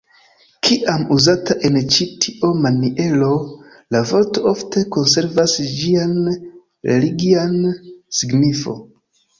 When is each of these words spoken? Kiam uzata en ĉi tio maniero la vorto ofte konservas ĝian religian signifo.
Kiam 0.67 1.03
uzata 1.15 1.55
en 1.69 1.77
ĉi 1.95 2.07
tio 2.25 2.49
maniero 2.63 3.29
la 3.97 4.03
vorto 4.13 4.45
ofte 4.55 4.85
konservas 4.97 5.57
ĝian 5.79 6.19
religian 6.93 7.59
signifo. 8.23 8.79